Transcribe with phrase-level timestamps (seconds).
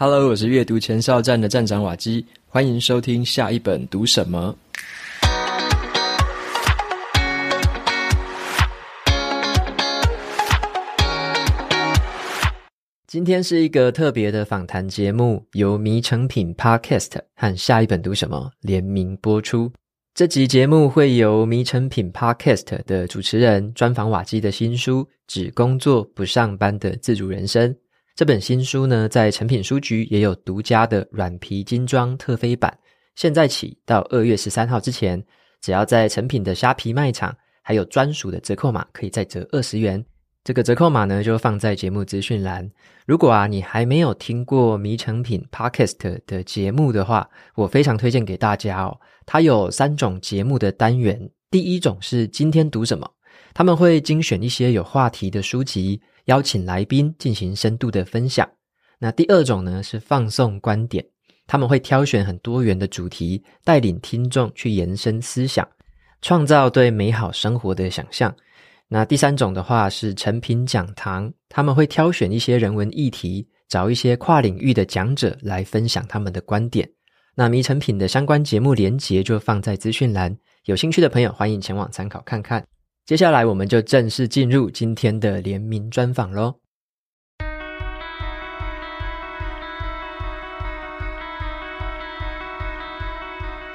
[0.00, 4.56] Hello，我是阅读前哨站的站长瓦基，欢迎收听下一本读什么。
[13.08, 19.72] 今天是一个特别的访谈节目，由迷成品 Podcast 和下一本读什么联名播出。
[20.14, 27.74] 这集节目会由迷成品 Podcast 的主持人专访瓦基的新书《只工作不上班的自主人生》。
[28.18, 32.76] 这本新书呢，在诚品书局也有独家的软皮精装特飞版。
[33.14, 35.24] 现在起到二月十三号之前，
[35.60, 40.04] 只要在诚品的虾皮卖场，还有专属的折扣码，可以再折二十元。
[40.42, 42.68] 这个折扣码呢，就放在节目资讯栏。
[43.06, 48.98] 如果啊，你还没有听过迷诚品 Podcast 的节目的话，我非常推荐给大家哦。
[49.26, 53.08] 它有三种节目的单元，第一种是今天读什么，
[53.54, 56.02] 他们会精选一些有话题的书籍。
[56.28, 58.48] 邀请来宾进行深度的分享。
[58.98, 61.04] 那第二种呢，是放送观点，
[61.46, 65.66] 他们会挑选很多元的主题，带领听众去延伸思想，
[66.20, 68.34] 创造对美好生活的想象。
[68.88, 76.86] 那第三种的话是成品讲堂，他们会挑选一些人文议题，找一些跨领域的讲者来分享他们的观点。
[77.34, 82.62] 那迷成品的相关节目连结就放在资讯栏，有兴趣的朋友欢迎前往参考看看。
[83.08, 86.56] 接下来，我们就正式进入今天的联名专访喽。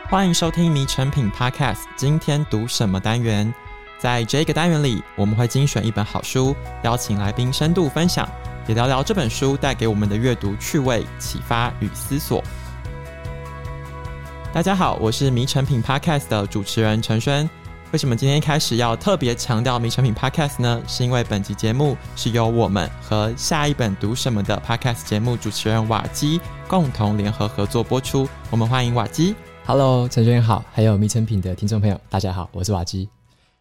[0.08, 1.80] 欢迎收听迷诚品 Podcast。
[1.96, 3.52] 今天读什么单元？
[3.98, 8.30] 在这个单元里，我们会精选一本好书，邀请来宾深度分享，
[8.68, 12.44] 也聊聊这本书带给我们的阅读趣味、启发与思索。
[14.54, 17.50] 大家好，我是迷诚品 Podcast 的主持人陈轩。
[17.94, 20.82] 为什么今天一开始要特别强调迷成品 Podcast 呢？
[20.88, 28.28] 是因为本集节目是由我们和下一本读什么的 Podcast 节目主持人瓦基共同联合合作播出。
[28.50, 29.36] 我们欢迎瓦基。
[29.64, 33.08] Hello，陈轩好，还有迷成品的听众朋友，大家好，我是瓦基。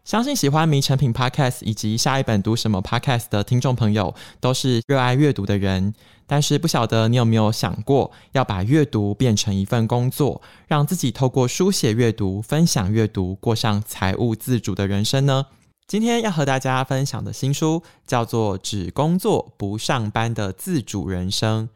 [0.04, 5.94] 相信喜欢迷成品 Podcast 以及下一本读什么 Podcast 的听众朋友，都是热爱阅读的人。
[6.26, 15.46] 但是不晓得你有没有想过，要把阅读变成一份工作，让自己透过书写阅读、分享阅读，过上财务自主的人生呢？
[15.86, 21.68] 今天要和大家分享的新书叫做《只工作不上班的自主人生》。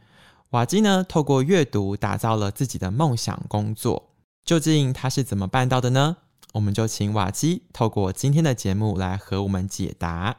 [0.51, 4.11] 瓦基呢，透过阅读打造了自己的梦想工作。
[4.45, 6.17] 究竟他是怎么办到的呢？
[6.57, 10.39] 我们就请瓦基透过今天的节目来和我们解答。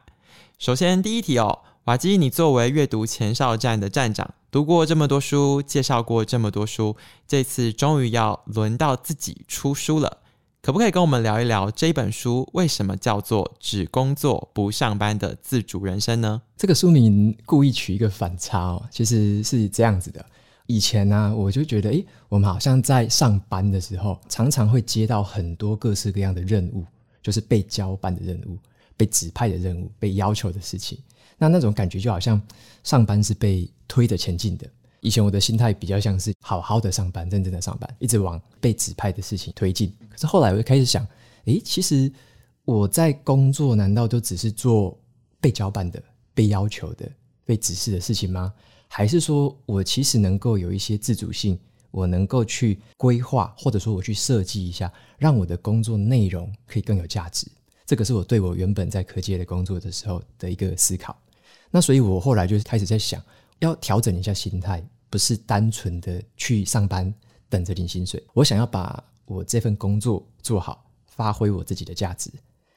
[0.57, 1.59] 首先，第一题哦。
[1.83, 10.17] 瓦基，你作为阅读前哨站的站长，读过这么多书，介绍过这么多书，这次终于要轮到自己出书了，
[10.63, 16.41] 可不可以跟我们聊一聊这本书为什么叫做“只工作不上班的自主人生”呢？
[16.57, 20.25] 这个书名故意取一个反差哦，其实是这样子的。
[20.67, 26.85] 以前呢、我就觉得，诶，我们好像在上班的时候，常常会接到很多各式各样的任务，
[27.23, 28.57] 就是被交办的任务、
[28.95, 30.99] 被指派的任务、被要求的事情。
[31.37, 32.41] 那那种感觉就好像
[32.83, 34.67] 上班是被推着前进的。
[34.99, 39.95] 以前我的心态比较像是好好的上班，认真的上班，一直往被指派的事情推进。
[40.09, 41.07] 可是后来我就开始想，
[41.45, 42.11] 诶，其实
[42.65, 44.99] 我在工作难道都只是做
[45.39, 47.09] 被交办的、被要求的、
[47.45, 48.53] 被指示的事情吗？
[48.87, 51.59] 还是说我其实能够有一些自主性，
[51.91, 57.47] 我能够去规划，或者说我去设计一下，让我的工作内容可以更有价值？
[57.85, 61.17] 这个是我对我原本在科技的工作的时候的一个思考。
[61.69, 63.21] 那所以，我后来就开始在想，
[63.59, 67.13] 要调整一下心态，不是单纯的去上班
[67.49, 68.23] 等着领薪水。
[68.33, 72.31] 我想要把我这份工作做好，发挥我自己的价值。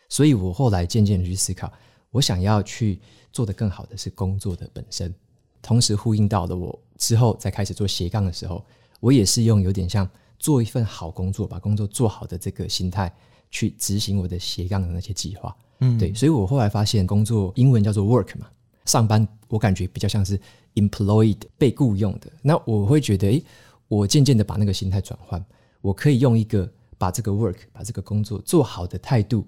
[0.08, 1.72] 所以我后来渐渐的去思考，
[2.10, 3.00] 我想要去
[3.32, 5.14] 做得更好的是工作的本身。
[5.62, 8.64] 同时呼应到了我之后再开始做斜杠的时候，
[9.00, 13.12] 我也是用有点像做一份好工作，把工作做好的这个心态
[13.50, 15.56] 去执行我的斜杠的那些计划。
[15.80, 16.12] 嗯，对。
[16.14, 18.46] 所以我后来发现，工作英文叫做 work 嘛。
[18.86, 20.40] 上班，我感觉比较像是
[20.74, 22.30] employed 被雇佣的。
[22.42, 23.44] 那我会觉得，诶，
[23.88, 25.44] 我渐渐的把那个心态转换，
[25.80, 29.46] 我可以用一个把这个 work 把这个工作做好的态度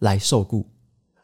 [0.00, 0.66] 来受雇。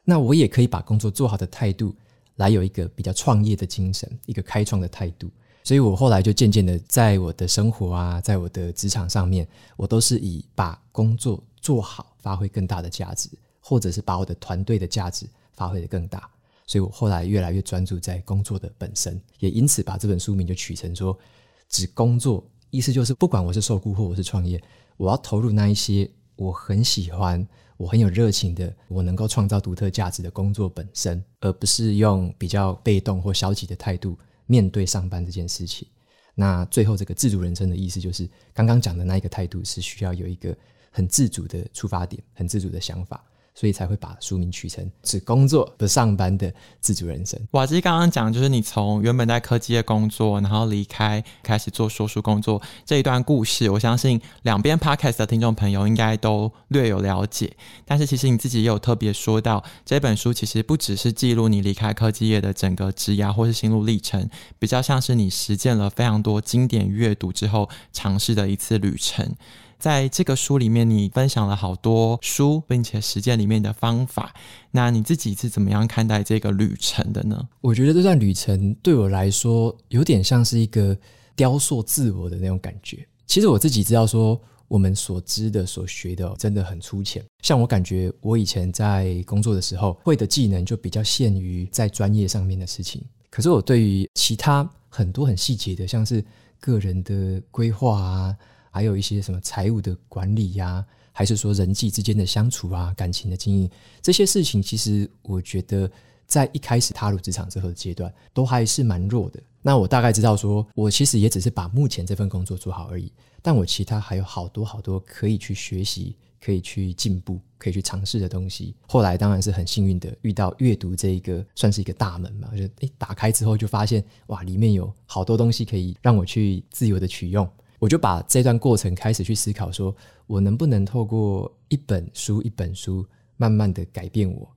[0.05, 1.95] 那我也可以把工作做好的态度
[2.41, 5.31] 来有一个比较创业的精神，一个开创的态度。
[5.63, 9.47] 所以我后来就渐渐的在我的生活啊，在我的职场上面，
[9.77, 13.29] 我都是以把工作做好，发挥更大的价值，
[13.61, 16.29] 或者是把我的团队的价值发挥得更大。
[16.67, 21.17] 所以我后来越来越专注在工作的本身，也因此把这本书名就取成说
[21.69, 24.59] “只工作”，意思就是不管我是受雇或我是创业，
[24.97, 26.11] 我要投入那一些
[26.41, 27.47] 我很喜欢、
[27.77, 35.87] 我很有热情的、我能够创造独特价值的工作本身，而不是用比较被动或消极的态度面对上班这件事情。
[36.35, 40.57] 那最后这个自主人生的意思，就是刚刚讲的那一个态度，是需要有一个
[40.91, 43.23] 很自主的出发点，很自主的想法。
[43.55, 47.38] 所以才会把书名取成“只工作不上班的自主人生”。
[47.52, 57.55] 瓦基刚刚讲，就是你从原本在科技业工作，然后离开，开始做说书工作这一段故事，我相信两边 Podcast 的听众朋友应该都略有了解。
[57.85, 69.35] 但是其实你自己也有特别说到，这本书其实不只是记录你离开科技业的整个职涯或是心路历程，比较像是你实践了非常多经典阅读之后尝试的一次旅程。
[69.81, 74.35] 在这个书里面，你分享了好多书，并且实践里面的方法。
[74.71, 77.49] 那你自己是怎么样看待这个旅程的呢？
[77.62, 80.97] 我觉得这段旅程对我来说，有点像是一个
[81.35, 83.05] 雕塑自我的那种感觉。
[83.27, 84.38] 其实我自己知道，说
[84.69, 87.25] 我们所知的、所学的，真的很粗浅。
[87.43, 93.03] 像我感觉，我以前在工作的时候，会的技能就比较限于在专业上面的事情。
[93.31, 96.23] 可是我对于其他很多很细节的，像是
[96.61, 98.37] 个人的规划啊。
[98.71, 103.71] 还有一些什么财务的管理呀、还是说人际之间的相处啊，感情的经营
[104.01, 105.91] 这些事情，其实我觉得
[106.27, 109.41] 在一开始踏入职场之后的阶段，都还是蛮弱的。
[109.61, 113.13] 那我大概知道说，我其实也只是把目前这份工作做好而已，
[113.43, 118.75] 但我其他还有好多好多可以去学习、可以去进步、可以去尝试的东西。
[118.87, 127.47] 后来当然是很幸运的遇到阅读这一个算是一个大门嘛，就诶打开之后就发现哇，里面有好多东西可以让我去自由的取用。
[127.81, 129.93] 我就把这段过程开始去思考，说
[130.27, 133.05] 我能不能透过一本书一本书，
[133.38, 134.49] 慢慢的改变我，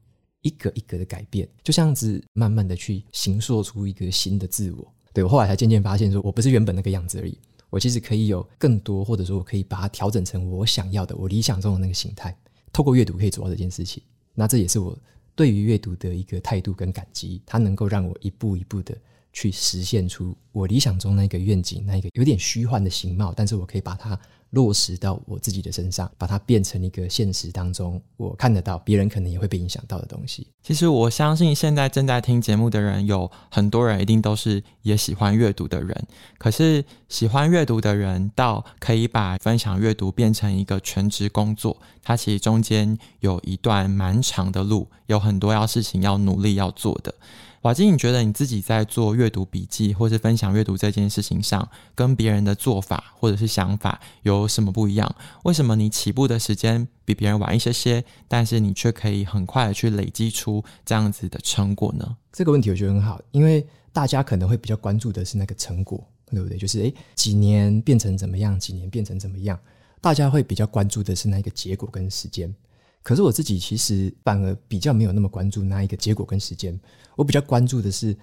[0.42, 4.94] 一个一个的改变，就这样子慢慢的去形塑出一个新的自我。
[5.14, 7.38] 对，我后来才渐渐发现，说我不是原本那个样子而已，
[7.70, 12.38] 我其实可以有更多，或者说我可以把它调整成我想要的，我理想中的那个形态。
[12.74, 14.04] 透过阅读可以做到这件事情，
[14.34, 14.98] 那这也是我
[15.34, 18.98] 对于阅读的一个态度跟感激，它能够让我一步一步的。
[19.34, 24.18] 去实现出我理想中那个愿景，那一个有点虚幻的形貌，但是我可以把它
[24.52, 30.48] 落实到我自己的身上，把它变成一个现实当中我看得到，别人可能也会被影响到的东西。
[30.62, 36.08] 其实我相信现在正在听节目的人，有很多人一定都是也喜欢阅读的人。
[36.38, 47.16] 可是喜欢阅读的人，到可以把分享阅读变成一个全职工作，它其实中间有一段蛮长的路，有很多要事情要努力要做的。
[47.64, 55.16] 瓦基，你觉得你自己在做阅读笔记或是分享阅读这件事情上，跟别人的做法或者是想法有什么不一样？
[55.46, 62.18] 为什么你起步的时间比别人晚一些些，但是你却可以很快的去累积出这样子的成果呢？
[62.34, 66.58] 这个问题我觉得很好，因为大家可能会比较关注的是那个成果，对不对？
[66.58, 69.58] 就是诶，几年变成怎么样，几年变成怎么样？
[70.02, 72.54] 大家会比较关注的是那个结果跟时间。
[73.04, 76.80] 可是我自己其实反而比较没有那么关注那一个结果跟时间，
[77.18, 78.18] 我比较关注的是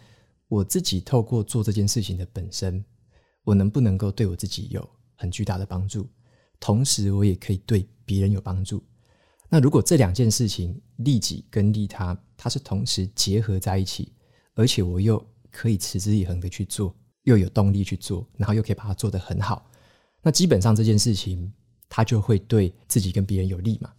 [0.49, 2.83] 我自己透过做这件事情的本身，
[3.45, 6.09] 我能不能够对我自己有很巨大的帮助，
[6.59, 8.83] 同时我也可以对别人有帮助。
[9.51, 14.13] 那如果这两件事情利己跟利他，它是同时结合在一起，
[14.55, 19.71] 而且我又可以持之以恒的去做，又有动力去做，然后又可以把它做得很好，
[20.23, 21.53] 那基本上这件事情
[21.89, 23.93] 它就会对自己跟别人有利嘛。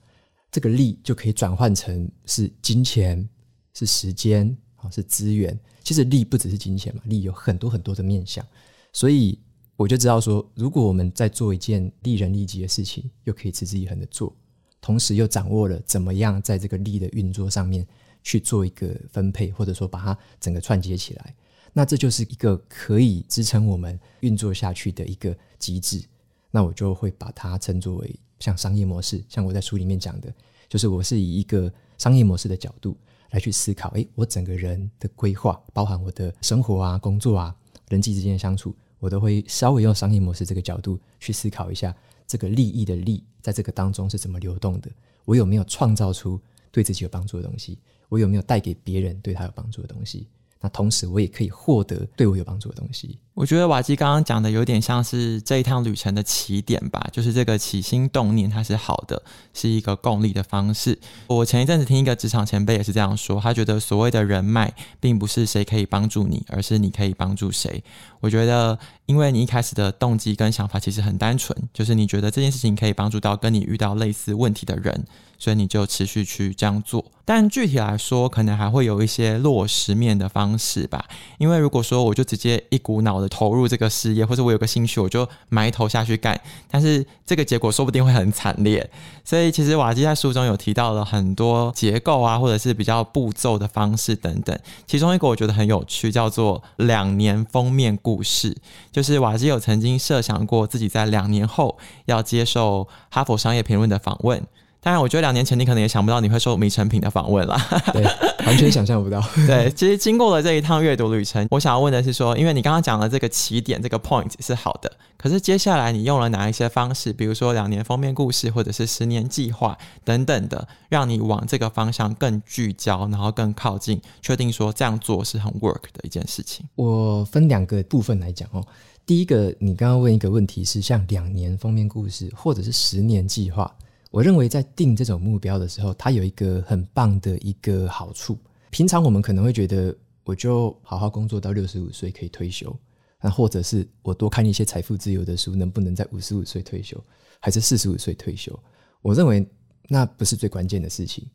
[0.51, 3.27] 这个利就可以转换成是金钱、
[3.74, 5.57] 是时间啊、是资源。
[5.83, 8.45] 其实利不只是金钱嘛，利有很多很多的面向。
[8.92, 9.39] 所以
[9.77, 14.35] 我就知道说，如果我们在做一件利人利己的事情，又可以持之以恒的做，
[14.81, 17.87] 同时又掌握了怎么样在这个利的运作上面
[18.21, 21.33] 去做一个分配，或者说把它整个串接起来，
[21.71, 26.04] 那这就是一个可以支撑我们运作下去的一个机制。
[26.52, 28.19] 那我就会把它称作为。
[28.42, 30.33] 像商业模式，像我在书里面讲的，
[30.68, 32.98] 就是我是以一个商业模式的角度
[33.30, 37.56] 来去思考，诶，我整个人的规划，包含我的生活啊、工作啊、
[37.88, 41.95] 人际之间的相处，我都会稍微用商业模式这个角度去思考一下，
[42.28, 44.92] 这个利益的利在这个当中是怎么流动的，
[45.24, 46.40] 我有没有创造出
[46.71, 47.78] 对自己有帮助的东西，
[48.10, 50.28] 我有没有带给别人对他有帮助的东西。
[50.60, 53.18] 那同时，我也可以获得对我有帮助的东西。
[53.33, 59.23] 我觉得瓦基刚刚讲的有点像是这一趟旅程的起点吧，就是这个起心动念它是好的，
[59.54, 61.00] 是一个共利的方式。
[61.28, 67.81] 我前一阵子听一个职场前辈也是这样说，他觉得所谓的人脉，并不是谁可以帮助你，而是你可以帮助谁。
[68.19, 75.06] 我觉得，因为你一开始的动机跟想法其实很单纯，就是你觉得这件事情可以帮助到跟你遇到类似问题的人。
[75.40, 81.04] 所以你就持续去这样做，但具体来说，可能还会有一些落实面的方式吧。
[81.40, 88.90] 因为如果说我就直接一股脑投入这个事业，或者我有个兴趣，我就埋头下去干，但是这个结果说不定会很惨烈。
[89.23, 94.57] 所以其实瓦基在书中有提到了很多结构啊，或者是比较步骤的方式等等。
[94.85, 98.56] 其中一个我觉得很有趣，叫做两年封面故事。
[98.92, 104.44] 就是瓦基有曾经设想过自己在两年后要接受《哈佛商业评论》的访问。
[104.83, 107.56] 当然，我觉得两年前你可能也想不到你会受迷成品的访问啦。
[107.94, 108.04] 对，
[108.47, 109.21] 完全想象不到。
[109.45, 126.66] 对，其实经过了这一趟阅读旅程，我想要问的是说，因为你刚刚讲的这个起点这个 point 是好的，可是接下来你用了哪一些方式，比如说两年封面故事，或者是十年计划等等的，让你往这个方向更聚焦，然后更靠近，确定说这样做是很 work 的一件事情。
[126.73, 128.66] 我分两个部分来讲哦。
[129.06, 133.71] 第一个，你刚刚问一个问题是像两年封面故事，或者是十年计划。
[134.11, 138.37] 我认为在定这种目标的时候，它有一个很棒的一个好处。
[138.69, 142.77] 平常我们可能会觉得，我就好好工作到六十五岁可以退休，
[143.21, 147.01] 那或者是我多看一些财富自由的书，能不能在五十五岁退休，
[147.39, 148.57] 还是四十五岁退休？
[149.01, 149.47] 我认为
[149.87, 151.25] 那不是最关键的事情，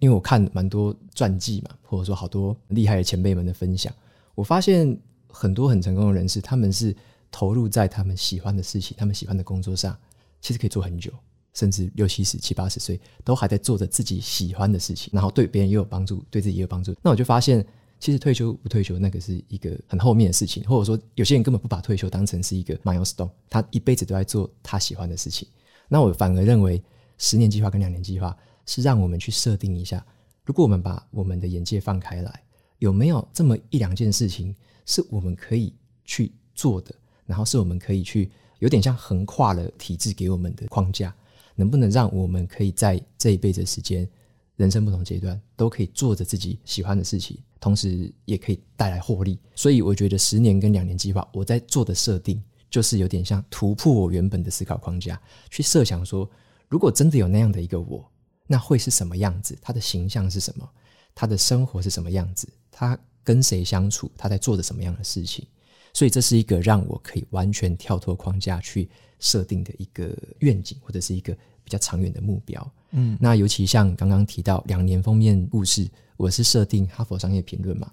[0.00, 3.94] 因为我看蛮多传记嘛，或者说好多厉害的前辈们的分享，
[4.34, 6.94] 我发现很多很成功的人士，他们是
[7.30, 9.96] 投入在他们喜欢的事情、他们喜欢的工作上，
[10.40, 11.12] 其实可以做很久。
[11.54, 16.94] 甚至六七十、七八十岁都还在做着自己喜欢的事情，然后对别人也有帮助，对自己也有帮助。
[17.00, 17.64] 那我就发现，
[18.00, 25.48] 其实退休不退休，那个是一个很后面的事情，或者说有些人根本不把退休当成是一个 milestone，他一辈子都在做他喜欢的事情。
[25.88, 26.82] 那我反而认为，
[27.18, 30.04] 十年计划跟两年计划是让我们去设定一下，
[30.44, 32.42] 如果我们把我们的眼界放开来，
[32.78, 35.72] 有没有这么一两件事情是我们可以
[36.04, 36.92] 去做的，
[37.26, 41.14] 然后是我们可以去有点像横跨了体制给我们的框架。
[41.54, 44.08] 能不能让我们可以在这一辈子的时间，
[44.56, 49.38] 人生不同阶段都可以做着自己喜欢的事情，同时也可以带来获利？
[49.54, 55.20] 所以我觉得十年跟两年计划，我在做的设定就是有点像突破我原本的思考框架，
[55.50, 56.28] 去设想说，
[56.68, 58.10] 如果真的有那样的一个我，
[58.46, 59.56] 那会是什么样子？
[59.62, 60.68] 他的形象是什么？
[61.14, 62.48] 他的生活是什么样子？
[62.70, 64.10] 他跟谁相处？
[64.18, 65.46] 他在做着什么样的事情？
[65.94, 68.90] 所以这是一个让我可以完全跳脱框架去。
[69.20, 72.72] 设定的一个愿景，或者是一个比较长远的目标。
[72.90, 77.90] 嗯，那尤其像刚刚提到两年封面故事，我是设定哈佛商业评论嘛。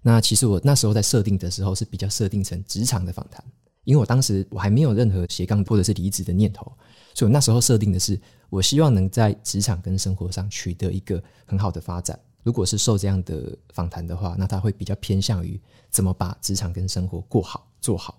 [0.00, 3.44] 那其实我那时候在设定的时候是比较设定成职场的访谈，
[3.84, 6.64] 因为我当时我还没有任何斜杠或者是离职的念头，
[7.12, 8.18] 所以我那时候设定的是，
[8.48, 12.18] 我希望能在职场跟生活上取得一个很好的发展。
[12.42, 18.18] 如果是受这样的访谈的话，那他会比较偏向于怎么把职场跟生活过好做好。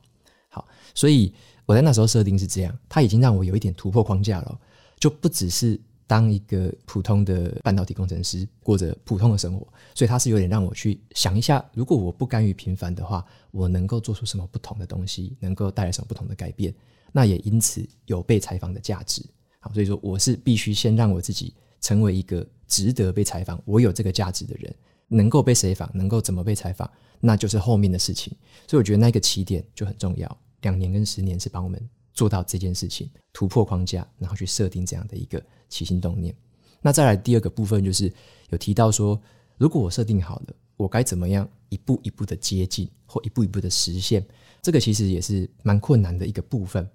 [0.49, 1.33] 好，所以。
[1.65, 4.59] 我在那时候设定是这样，他已经让我有一点突破框架了，
[4.99, 9.65] 就不只是当一个普通的半导体工程师过着普通的生活，
[9.95, 16.75] 所以他是有点让我去想一下，如果我不甘于平凡的话，我能够做出什么不同的东西，能够带来什么不同的改变，
[17.13, 19.25] 那也因此有被采访的价值。
[19.61, 24.73] 好，所以说我是必须先让我自己成为一个值得被采访、我有这个价值的人，
[25.07, 26.89] 能够被谁访，能够怎么被采访，
[27.19, 28.35] 那就是后面的事情。
[28.67, 30.37] 所以我觉得那个起点就很重要。
[30.61, 31.79] 两年跟十年是帮我们
[32.15, 35.39] 做到这件事情，突破框架，然后去设定这样的一个
[35.69, 36.33] 起心动念。
[36.81, 38.11] 那再来第二个部分就是
[38.49, 39.21] 有提到说，
[39.59, 44.25] 如果我设定好了，我该怎么样一步一步的接近或一步一步的实现？
[44.63, 46.89] 这个其实也是蛮困难的一个部分。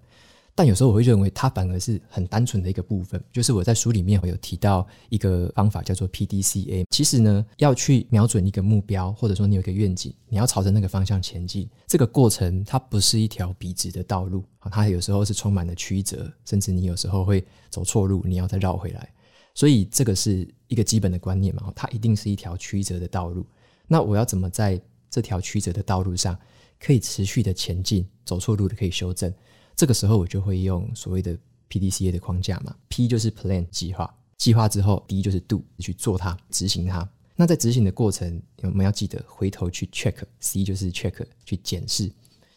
[0.59, 6.85] 但有时候我会认为它反而是很单纯的一个部分，就是我在书里面有提到一个方法叫做 PDCA。
[6.91, 19.09] 其实呢，要去瞄准一个目标，或者说你有一个愿景，你要朝着那个方向前进，这个过程它不是一条笔直的道路啊，它有时候是充满了曲折，甚至你有时候会走错路，你要再绕回来。
[19.55, 23.47] 所以这个是一个基本的观念嘛，它一定是一条曲折的道路。
[23.87, 26.37] 那我要怎么在这条曲折的道路上
[26.81, 28.05] 可以持续的前进？
[28.25, 29.33] 走错路的可以修正。
[29.79, 31.39] 这个时候我就会用所谓的
[31.71, 37.09] PDCA 的框架嘛，P 就是 Plan 计划，计划之后 D 就是 Do 去做它，执行它。
[37.37, 42.11] 那在执行的过程，我们要记得回头去 Check，C 就是 Check 去检视，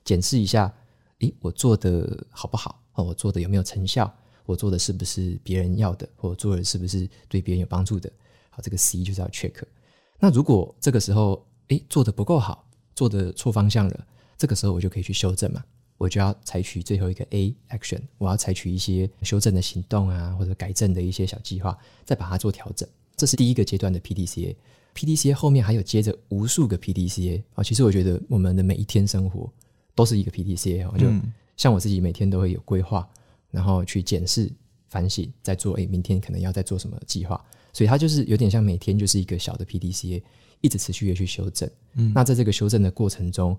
[0.03, 0.73] 检视一下，
[1.19, 2.81] 诶，我做的好不好？
[2.93, 4.11] 哦，我做的有没有成效？
[4.47, 6.09] 我做的是不是别人要的？
[6.15, 8.11] 或做的是不是对别人有帮助的？
[8.49, 9.61] 好，这个 C 就是要 Check。
[10.17, 14.07] 那如果这个时候，诶，做的不够好，做的错方向了，
[14.39, 15.63] 这个时候我就可以去修正嘛。
[16.01, 22.89] 我就要采取最后一个 A action，我要采取一些修正的行动啊，或者改正的一些小计划，再把它做调整。
[23.15, 24.55] 这是第一个阶段的 PDCA。
[24.95, 27.63] PDCA 后面还有接着无数个 PDCA 啊。
[27.63, 29.47] 其实我觉得我们的每一天生活
[29.93, 30.97] 都是一个 PDCA 啊。
[30.97, 31.05] 就
[31.55, 33.07] 像我自己每天都会有规划，
[33.51, 34.51] 然后去检视、
[34.89, 35.75] 反省，再做。
[35.75, 37.39] 诶，明天可能要再做什么计划？
[37.73, 40.23] 所以它就是有点像每天就是一个小的 PDCA，
[40.61, 41.69] 一直持续的去修正。
[41.93, 43.55] 嗯，那在这个修正的过程中，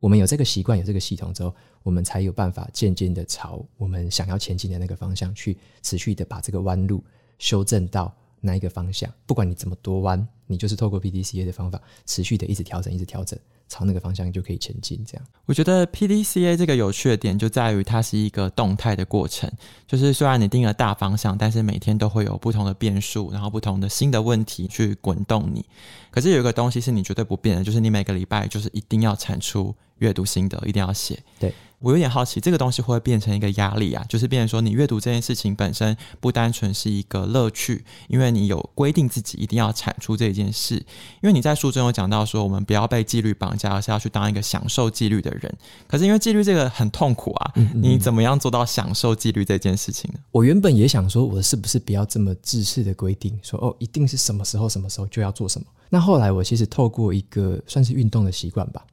[0.00, 7.02] 我们有这个习惯，有这个系统之后，我们才有办法渐渐的朝我们想要前进的那个方向去持续的把这个弯路
[7.38, 13.38] 修正到哪一个方向，不管你怎么多弯，你就是透过 PDCA 的方法，持续的一直调整，一直调整。
[13.70, 15.04] 朝那个方向就可以前进。
[15.04, 19.50] 这样，我觉得 PDCA 这个有趣的点就在于它是一个动态的过程。
[19.86, 25.62] 就是虽然你定了大方向，但是每天都会有不同的变数，然后不同的新的问题去滚动你。
[26.10, 31.22] 可是有一个东西是你绝对不变的，就是你每个礼拜就是一定要产出阅读心得，一定要写。
[31.38, 31.52] 对。
[31.80, 34.04] 我有点好奇，这个东西会不会变成一个压力啊？
[34.08, 40.74] 就是变成说，你阅读这件事情本身不单纯是一个乐趣，因为你有规定自己一定要产出这件事。
[40.74, 45.56] 因为你在书中有讲到说，我们不要被纪律绑架，而是要去当一个享受纪律的人。
[45.86, 50.18] 可是因为纪律这个很痛苦啊，嗯嗯，你怎么样做到享受纪律这件事情呢？
[50.32, 55.66] 我原本也想说，我是不是不要这么自私的规定，说哦，一定是什么时候什么时候就要做什么。
[55.90, 58.84] 那后来我其实透过一个算是运动的习惯吧。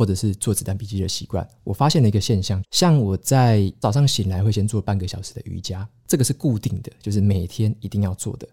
[0.00, 8.48] 或者是做子弹笔记的习惯，我发现了一个现象，像我在早上醒来会先做半个小时的瑜伽，这个是固定的，就是每天一定要做的。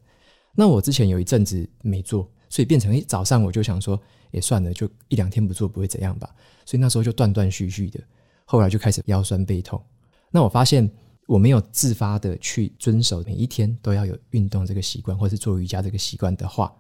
[0.54, 3.98] 那我之前有一阵子没做，所以变成诶早上我就想说，
[4.32, 6.30] 也算了，就一两天不做不会怎样吧。
[6.66, 7.98] 所以那时候就断断续续的，
[8.44, 9.82] 后来就开始腰酸背痛。
[10.30, 10.92] 那我发现
[11.28, 16.76] 我没有自发的去遵守每一天都要有运动这个习惯，或是做瑜伽这个习惯的话，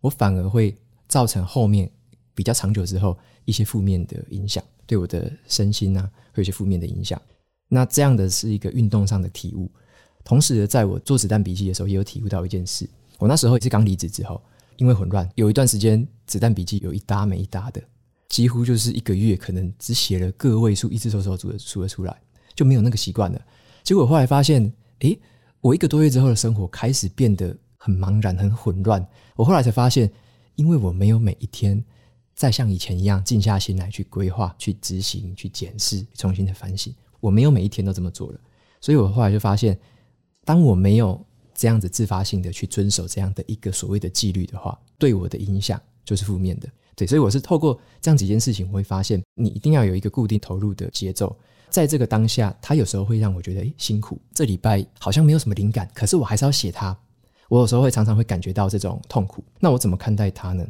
[0.00, 0.72] 我反而会
[1.08, 1.90] 造成后面
[2.32, 3.18] 比较长久之后。
[3.44, 7.20] 一些负面的影响，对我的身心啊，会有一些负面的影响。
[7.68, 9.70] 那这样的是一个运动上的体悟。
[10.22, 12.88] 同时，在我做子弹笔记的时候，也有体悟到一件事。
[13.18, 14.40] 我那时候也是刚离职之后，
[14.76, 17.82] 因为混乱，有一段时间子弹笔记有一搭没一搭的，
[18.28, 22.16] 几乎就是一个月可能只写了个位数，一只手手数的数得出来，
[22.54, 23.40] 就没有那个习惯了。
[23.82, 25.18] 结果后来发现，诶，
[25.60, 29.06] 我一个多月之后的生活开始变得很茫然、很混乱。
[29.36, 30.10] 我后来才发现，
[30.54, 31.82] 因为我没有每一天。
[32.34, 38.40] 再像以前一样静下心来去规划、去执行、去检视、重新的反省，我没有每一天都这么做了，
[38.80, 39.78] 所以我后来就发现，
[40.44, 41.24] 当我没有
[41.54, 46.68] 这样子自发性的去遵守这样的一个所谓的纪律的话，对我的影响就是负面的。
[46.96, 51.36] 对，所以我是透过这样几件事情，我会发现你一定要有一个固定投入的节奏，
[51.68, 56.96] 在这个当下，它有时候会让我觉得诶辛苦，这礼拜好像没有什么灵感，可是我还是要写它，
[57.48, 60.64] 我有时候会常常会感觉到这种痛苦，那我怎么看待它呢？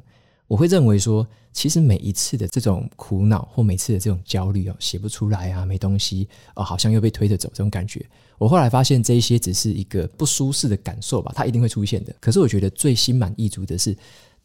[0.46, 8.04] 我会认为说，其实每一次的这种苦恼或每次的这种焦虑哦，写不出来啊，没东西哦，好像又被推着走这种感觉。
[8.36, 12.14] 我后来发现这一些只是一个不舒适的感受吧，它一定会出现的。
[12.20, 13.96] 可是我觉得最心满意足的是，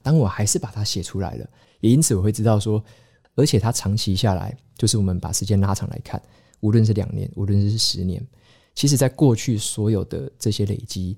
[0.01, 1.49] 当我还是把它写出来了，
[1.81, 2.81] 也因此我会知道说，
[3.35, 6.21] 而且它长期下来，就是我们把时间拉长来看，
[6.61, 8.25] 无论是两年，无论是十年，
[8.73, 11.17] 其实在过去所有的这些累积，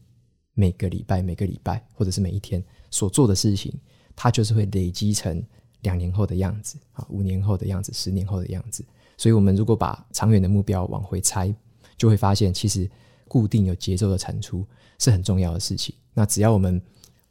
[0.55, 3.71] 每个礼拜、每个礼拜或者是每一天所做的事情。
[4.15, 5.43] 它就是会累积成
[5.81, 8.83] 两年后的样子啊，五年后的样子，十年后的样子。
[9.17, 11.53] 所以，我们如果把长远的目标往回猜，
[11.97, 12.89] 就会发现，其实
[13.27, 14.65] 固定有节奏的产出
[14.97, 15.93] 是很重要的事情。
[16.13, 16.81] 那只要我们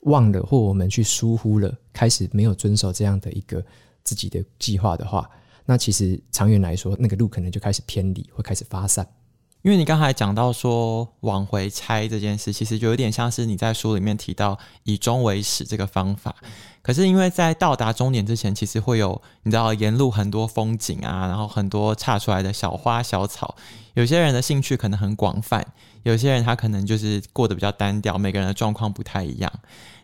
[0.01, 3.65] 忘了，或我们去疏忽了，开始没有遵守这样的一个
[4.05, 5.29] 自己的计划的话，
[5.67, 9.07] 那其实长远来说，那个路可能就开始偏离，会开始发散。
[9.63, 16.35] 因为你刚才讲到说往回拆这件事，其实就有点像是你在书里面提到以终为始这个方法。
[16.83, 23.55] 可是因为在到达终点之前，其实会有你知道沿路很多风景啊，然后很多岔出来的小花小草。
[23.93, 25.67] 有些人的兴趣可能很广泛，
[26.05, 29.53] 有些人他可能就是过得比较单调，每个人的状况不太一样。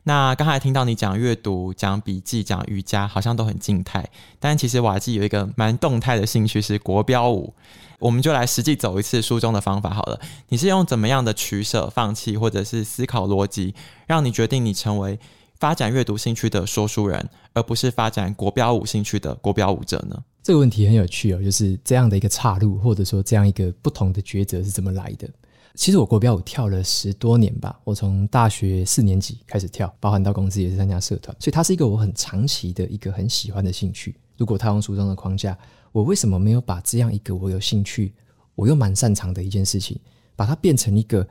[0.08, 7.52] 那刚才听到你讲阅读、讲笔记、讲瑜伽，好像都很静态，但其实瓦基有一个蛮动态的兴趣是国标舞。
[7.98, 10.20] 我们就来实际走一次书中的方法好了。
[10.48, 13.74] 你是用怎么样的取舍、放弃，或者是思考逻辑，
[14.06, 15.18] 让你决定你成为
[15.58, 20.22] 发展阅读兴趣的说书人，而不是发展国标舞兴趣的国标舞者呢？
[20.40, 25.28] 这个问题很有趣哦，就是这样的一个岔路，或者说这样一个不同的抉择是怎么来的？
[25.76, 34.16] 其实我国标舞跳了十多年吧，我从大学四年级开始跳，包含到公司也是参加社团，所以它是一个我很长期的一个很喜欢的兴趣。
[34.36, 35.56] 如果套用书中的框架。
[35.92, 38.12] 我为什么没有把这样一个我有兴趣、
[38.54, 39.98] 我又蛮擅长的一件事情，
[40.34, 41.26] 把它变成一个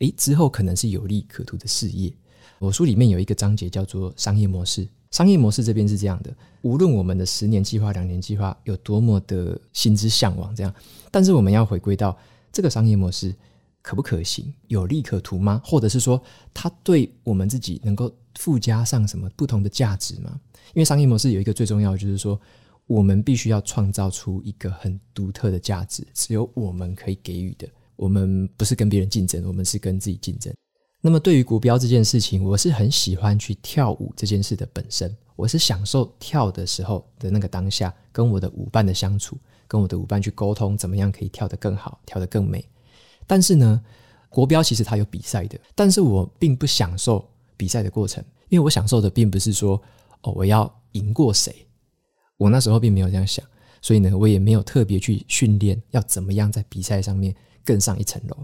[0.00, 2.12] 诶之后可能是有利可图的事业？
[2.58, 4.86] 我书里面有一个章节叫做商业模式。
[5.10, 10.74] 商业模式这边是这样的：无论我们的十年计划、两年计划有多么的心之向往，这样，
[11.10, 12.14] 但是我们要回归到
[12.52, 13.34] 这个商业模式
[13.82, 15.60] 可不可行、有利可图吗？
[15.64, 20.40] 或者是说，它对我们自己能够附加上什么不同的价值吗？
[20.74, 22.40] 因为商业模式有一个最重要的，就是说。
[22.86, 27.68] 我们必须要创造出一个很独特的价值，只有我们可以给予的。
[27.94, 30.52] 我们不是跟别人竞争，我们是跟自己竞争。
[31.00, 39.38] 那么，对于国标这件事情，我是很喜欢去跳舞这件事的本身，我是享受跳的时候的那个当下，跟我的舞伴的相处，
[39.68, 42.68] 跟我的舞伴去沟通，怎么样可以跳得更好，跳得更美。
[43.30, 43.80] 但是呢，
[44.28, 47.24] 国标其实它有比赛的，但是我并不享受
[47.56, 49.80] 比赛的过程，因为我享受的并不是说
[50.22, 51.64] 哦，我要赢过谁，
[52.36, 53.46] 我那时候并没有这样想，
[53.80, 57.32] 所以呢，我也没有特别去训练要怎么样在比赛上面
[57.64, 58.34] 更上一层楼，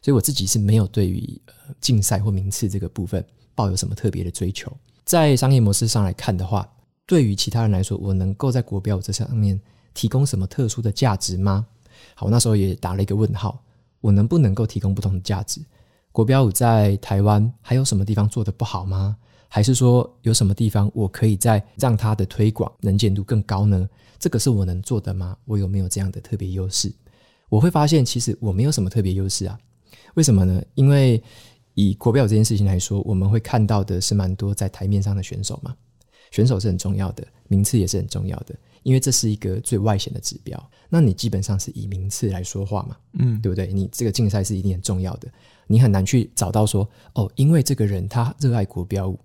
[0.00, 4.72] 所以我自己是没有对于呃竞赛或名次这个部分抱有什么特别的追求。
[5.04, 6.72] 在商业模式上来看的话，
[7.04, 9.60] 对于其他人来说，我能够在国标这上面
[9.92, 11.66] 提供什么特殊的价值吗？
[12.14, 13.60] 好，我那时候也打了一个问号，
[14.00, 15.60] 我能不能够提供不同的价值？
[16.12, 19.16] 国标舞在台湾还有什么地方做得不好吗？
[19.48, 23.88] 还是说有什么地方我可以再让它的推广能见度更高呢？
[24.18, 25.36] 这个是我能做的吗？
[25.44, 26.92] 我有没有这样的特别优势？
[27.48, 29.58] 我会发现，其实我没有什么特别优势啊。
[30.14, 30.62] 为什么呢？
[30.74, 31.22] 因为
[31.74, 35.74] 以国标舞这件事情来说，我们会看到的是蛮多在台面上的选手嘛。
[36.30, 40.70] 选手是很重要的，名次也是很重要的，因为这是一个最外显的指标。
[40.88, 43.72] 那你基本上是以名次来说话嘛，嗯，对不对？
[43.72, 45.28] 你这个竞赛是一定很重要的，
[45.66, 49.18] 你很难去找到说，哦，因为这个人他热爱国标舞，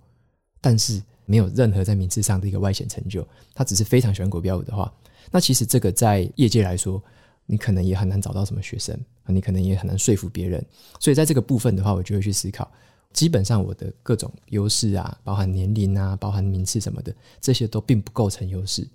[0.62, 4.94] 但是没有任何在名次上的一个外显成就，他只是非常喜欢国标舞的话，
[5.32, 7.02] 那其实这个在业界来说，
[7.46, 10.64] 你可能也很难找到什么学生，你可能也很难说服别人。
[11.00, 12.72] 所以在这个部分的话，我就会去思考。
[13.12, 18.86] 基本上我的各种优势啊，包含年龄啊，包含名次什么的，这些都并不构成优势，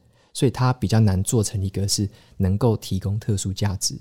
[0.41, 3.95] 所以它比较难做成一个是能够提供特殊价值，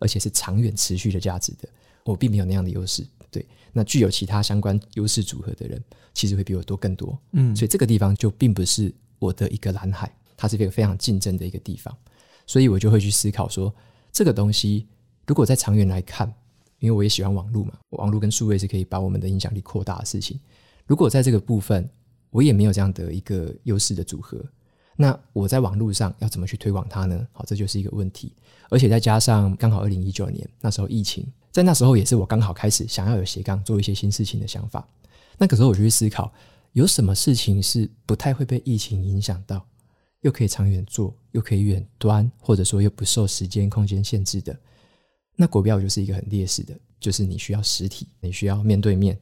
[0.00, 1.68] 而且是长远持续的价值的。
[2.04, 3.46] 我并没有那样的优势，对。
[3.72, 5.80] 那具有其他相关优势组合的人，
[6.12, 7.54] 其实会比我多更多，嗯。
[7.54, 11.96] 所以这个地方就并不是我的一个蓝海，它是一个非常竞争的一个地方，
[12.48, 13.72] 所以我就会去思考说，
[14.10, 14.88] 这个东西
[15.24, 16.34] 如果在长远来看。
[16.78, 20.38] 因为我也喜欢网络嘛，网络跟数位是可以把我们的影响力扩大的事情。
[20.84, 21.88] 如果在这个部分
[22.28, 24.44] 我也没有这样的一个优势的组合，
[24.96, 27.26] 那我在网络上要怎么去推广它呢？
[27.32, 28.32] 好，这就是一个问题。
[28.68, 34.86] 而且再加上刚好二零一九年那时候疫情，在那时候也是我刚好开始想要有斜杠做一些新事情的想法。
[35.38, 36.32] 那个时候我就去思考，
[36.72, 39.64] 有什么事情是不太会被疫情影响到，
[40.22, 44.58] 又可以长远做，又可以远端，或者说又不受时间空间限制的。
[45.36, 49.16] 那国标就是一个很劣势的，就是你需要实体，你需要面对面，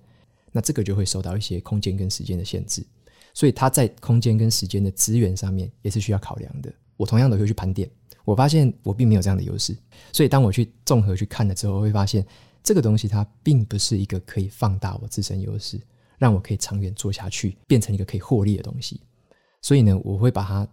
[0.52, 2.86] 那这个就会受到一些空间跟时间的限制，
[3.34, 6.72] 所以它在空间跟时间的资源上面也是需要考量的。
[6.96, 7.90] 我同样的会去盘点，
[8.24, 9.76] 我发现我并没有这样的优势，
[10.12, 12.24] 所以当我去综合去看了之后，我会发现
[12.62, 15.78] 这个东西它并不是一个可以放大我自身优势，
[16.16, 19.00] 让我可以长远做下去，变成一个可以获利的东西。
[19.60, 20.66] 所以呢，我会把它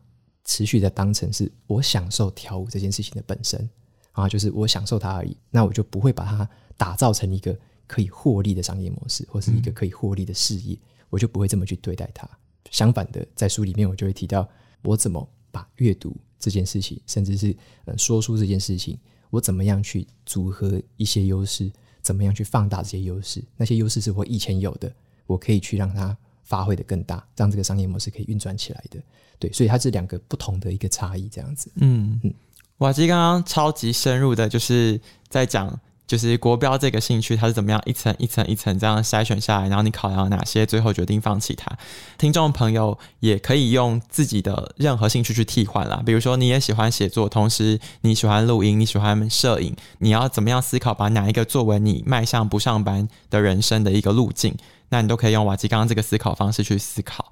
[0.45, 3.69] 持续的当成是我享受跳舞这件事情的本身。
[4.13, 10.78] 啊，就是我享受它而已，那我就不会把它打造成一个可以获利的商业模式，或是一个可以获利的事业，
[11.10, 12.30] 我就不会这么去对待它。
[12.72, 14.50] 相反的，在书里面我就会提到，
[14.82, 17.56] 我怎么把阅读这件事情，甚至是
[17.86, 18.98] 嗯说书这件事情，
[19.30, 24.92] 我怎么样去组合一些优势，怎么样去放大这些优势，那些优势是我以前有的，
[25.28, 29.00] 我可以去让它发挥得更大，让这个商业模式可以运转起来的。
[29.38, 31.72] 对，所以它是两个不同的一个差异，这样子。
[31.76, 32.34] 嗯嗯。
[32.78, 35.80] 瓦基刚刚超级深入的，就是在讲，
[36.12, 41.71] 就是国标这个兴趣，它是怎么样一层一层一层这样筛选下来，然后你考量哪些，最后决定放弃它。
[42.17, 54.54] 听众朋友也可以用自己的任何兴趣去替换啦，比如说你也喜欢写作，同时你喜欢录音，你喜欢摄影，你要怎么样思考，把哪一个作为你迈向不上班的人生的一个路径，
[54.89, 57.32] 那你都可以用瓦基刚刚这个思考方式去思考。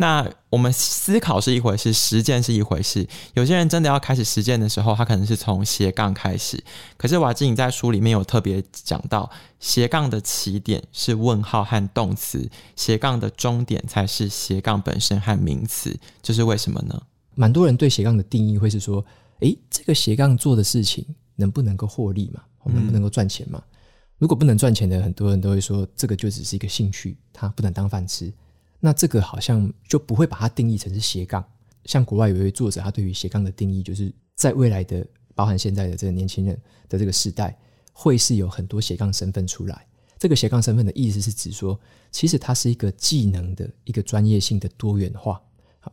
[0.00, 3.04] 那我们思考是一回事，实践是一回事。
[3.34, 6.62] 有些人真的要开始实践的时候，他可能是从斜杠开始。
[6.96, 17.02] 可是瓦基，你在书里面有特别讲到，斜杠的起点是问号和动词，斜杠的终点才是斜杠本身和名词，这是为什么呢？
[17.34, 19.04] 蛮多人对斜杠的定义会是说，
[19.40, 22.42] 诶，这个斜杠做的事情能不能够获利嘛？
[22.66, 23.60] 能不能够赚钱嘛？
[23.72, 23.78] 嗯。
[24.18, 28.32] 如果不能赚钱的，很多人都会说，这个就只是一个兴趣，它不能当饭吃。
[28.80, 31.44] 那这个好像就不会把它定义成是斜杠。
[31.84, 37.58] 像国外有一位作者，他对于斜杠的定义，就是在未来的，包含现在的这个年轻人的这个时代，
[37.92, 39.86] 会是有很多斜杠身份出来。
[40.18, 41.78] 这个斜杠身份的意思是指说，
[42.10, 45.40] 其实它是一个技能的一个专业性的多元化。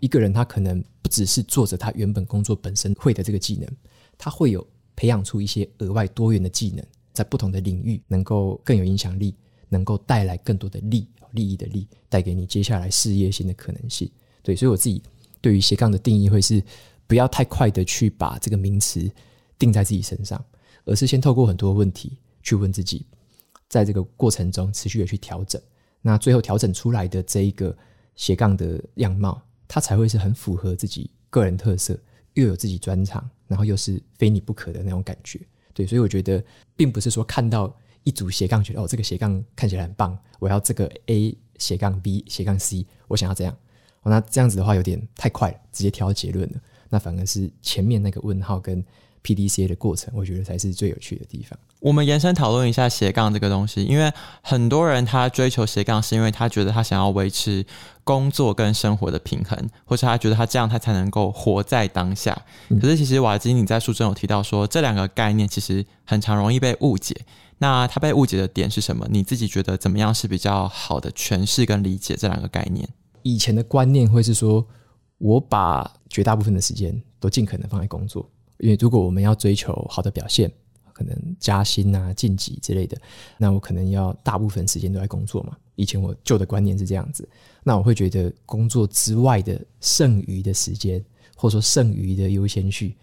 [0.02, 3.70] 一个人他可能不只是做着他原本工作本身会的这个技能，
[4.18, 9.34] 他会有培养出一些额外多元的技能，在不同的领域能够更有影响力，
[9.70, 11.08] 能够带来更多的利。
[11.36, 14.10] 利益的利带给你接下来事业性的可能性，
[14.42, 15.04] 对，所以我自己
[15.42, 16.64] 对于斜杠的定义会是
[17.06, 19.08] 不要太快的去把这个名词
[19.60, 20.44] 定在自己身上，
[20.86, 23.06] 而是先透过很多问题去问自己，
[23.70, 25.62] 在这个过程中持续的去调整，
[26.02, 27.78] 那最后调整出来的这一个
[28.16, 32.00] 斜杠的样貌，它才会是很符合自己个人特色，
[32.34, 35.40] 又有自己专长，然后又是非你不可的那种感觉，
[35.74, 36.44] 对，所以我觉得
[36.76, 37.76] 并不是说看到。
[38.06, 43.54] 一组斜杠，觉得哦，这个斜杠看起来很棒，我要这个 A 斜杠 B 斜杠 C，我想要这样。
[44.04, 46.56] 哦，那这样子的话有点太快了，直接跳到结论了。
[46.90, 48.86] 那反而是前面那个问号跟
[49.24, 51.58] PDCA 的过程，我觉得才是最有趣的地方。
[51.80, 57.66] 我们延伸讨论一下斜杠这个东西，因为很多人他追求斜杠，是因为他觉得他想要维持
[58.04, 62.40] 工作跟生活的平衡，或是他觉得他这样他才能够活在当下。
[62.70, 67.16] 嗯、可是其实瓦基你在书中有提到说，这两个概念其实很常容易被误解。
[67.58, 69.08] 那他被误解的点是什么？
[69.10, 72.88] 你自己觉得怎么样是比较好的诠释跟理解这两个概念？
[73.24, 74.68] 以前的观念会是说，
[75.18, 80.52] 我把绝大部分的时间都尽可能放在工作，因为如果我们要追求好的表现，
[80.94, 82.98] 可能加薪啊、晋级之类的，
[83.38, 85.58] 那我可能要大部分时间都在工作嘛。
[85.76, 87.28] 以前我旧的观念是这样子，
[87.64, 91.04] 那我会觉得工作之外的剩余的时间，
[91.36, 92.96] 或者说剩余的优先序，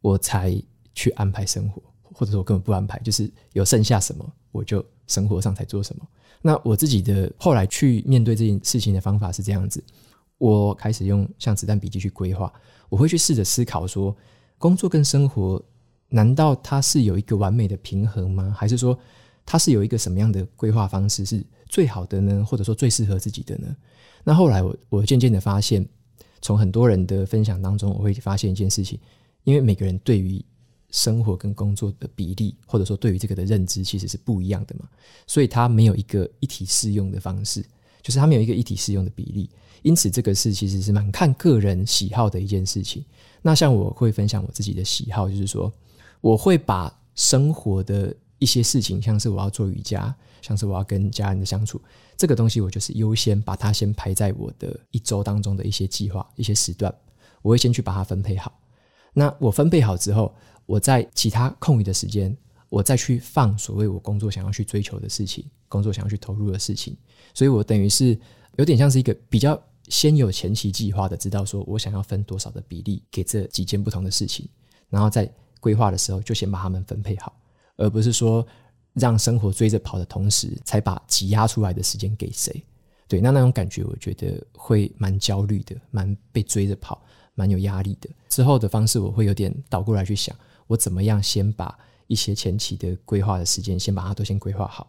[0.00, 0.54] 我才
[0.94, 1.82] 去安排生活。
[2.20, 6.06] 或者说我根本不安排，就是有剩下什么，我就生活上才做什么。
[6.42, 9.82] 那我自己的后来去面对这件事情的方法是这样子：
[10.36, 12.52] 我开始用像子弹笔记去规划，
[12.90, 14.14] 我会去试着思考说，
[14.58, 15.62] 工作跟生活
[16.10, 18.54] 难道它是有一个完美的平衡吗？
[18.54, 18.98] 还是说
[19.46, 22.44] 它是有一个什么样的规划方式是最好的呢？
[22.44, 23.74] 或者说最适合自己的呢？
[24.24, 25.88] 那后来我我渐渐的发现，
[26.42, 29.00] 从很多人的分享当中，我会发现一件事情，
[29.44, 30.44] 因为每个人对于
[30.90, 34.88] 生活跟工作的比例，或者说对于这个的认知，其实是不一样的嘛，
[35.26, 37.62] 所以它没有一个一体适用的方式，
[38.02, 39.48] 就是它没有一个一体适用的比例，
[39.82, 43.04] 因此这个是其实是蛮看个人喜好的一件事情。
[43.42, 45.72] 那像我会分享我自己的喜好，就是说
[46.20, 51.80] 我会把生活的一些事情，像是我要做瑜伽，像是我要跟家人的相处，
[52.16, 56.94] 这个东西我就是优先把它先排在我的一周当中的一些计划、一些时段，
[57.42, 58.52] 我会先去把它分配好。
[59.12, 60.34] 那我分配好之后，
[60.70, 62.36] 我在其他空余的时间，
[62.68, 66.96] 我再去放所谓我工作想要去追求的事情，工作想要去投入的事情，
[67.34, 68.16] 所以我等于是
[68.56, 74.48] 有点像是一个比较先有前期计划的，知道说我想要分多少的比例给这几件不同的事情，
[74.88, 75.28] 然后在
[75.58, 77.36] 规划的时候就先把它们分配好，
[77.76, 78.46] 而不是说
[78.92, 82.62] 让生活追着跑的同时，才把挤压出来的时间给谁。
[83.08, 87.02] 对，那那种感觉我觉得会蛮焦虑的，蛮被追着跑，
[87.34, 88.08] 蛮有压力的。
[88.28, 90.32] 之后的方式我会有点倒过来去想。
[90.70, 94.88] 我怎么样先把一些前期的规划的时间先把它都先规划好，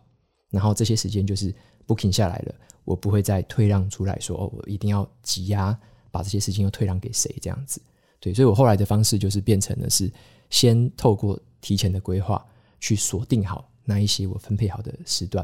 [0.51, 1.51] 然后这些时间就是
[1.87, 2.53] booking 下来了，
[2.85, 5.75] 我不会再退让出来说哦，我一定要挤压
[6.11, 7.81] 把这些事情又退让给谁这样子。
[8.19, 10.11] 对，所以我后来的方式就是变成了是
[10.51, 12.45] 先透过提前的规划
[12.79, 15.43] 去锁定好那一些我分配好的时段，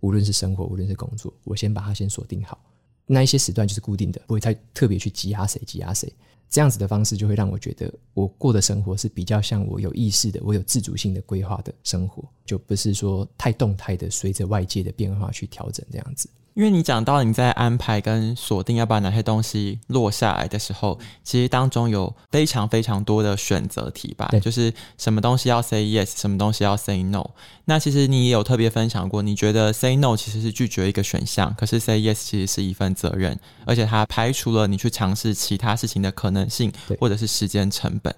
[0.00, 2.58] 无论是生活无论是工作，我先把它先锁定好，
[3.06, 6.12] 那一些时段就是固定的，不会太特别去挤压谁挤压谁。
[6.48, 16.28] 这样子的方式就会让我觉得，我过的生活是比较像我有意识的、我有自主性的规划的生活，就不是说太动态的，随着外界的变化去调整这样子。
[16.56, 27.22] 因为你讲到你在安排跟锁定要把哪些东西落下来的时候，其实当中有非常非常多的选择题吧，对就是什么东西要 say yes，什么东西要 say no。
[27.66, 38.14] 那其实你也有特别分享过，你觉得 say no 其实是拒绝一个选项，可是 say yes 其实是一份责任，而且它排除了你去尝试其他事情的可能性，或者是时间成本。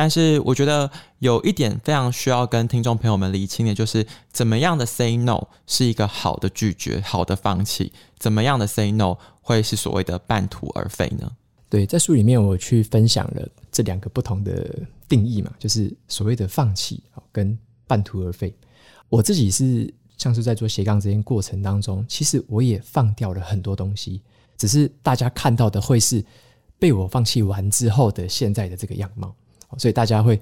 [0.00, 11.30] 但是我觉得有一点非常需要跟听众朋友们厘清的，就是怎么样的 say no 是一个好的拒绝、好的放弃，怎么样的 say no 会是所谓的半途而废呢？
[11.68, 14.74] 对，在书里面我去分享了这两个不同的
[15.06, 18.54] 定义嘛，就是所谓的放弃跟半途而废。
[19.10, 24.22] 我自己是像是在做斜杠这件过程当中，其实我也放掉了很多东西，
[24.56, 26.24] 只是大家看到的会是
[26.78, 29.36] 被我放弃完之后的现在的这个样貌。
[29.78, 30.40] 所以大家会